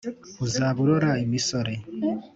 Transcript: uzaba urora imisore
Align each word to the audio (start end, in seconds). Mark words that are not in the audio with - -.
uzaba 0.45 0.77
urora 0.83 1.11
imisore 1.25 1.73